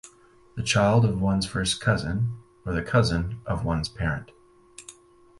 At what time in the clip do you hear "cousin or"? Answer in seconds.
1.79-2.73